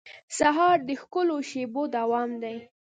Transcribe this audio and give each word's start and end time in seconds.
سهار 0.37 0.77
د 0.87 0.89
ښکلو 1.01 1.37
شېبو 1.49 1.83
دوام 1.97 2.29
دی. 2.43 2.55